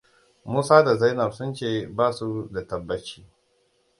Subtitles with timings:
[0.51, 3.25] Musa da Zainab sun ce ba su da tabbaci.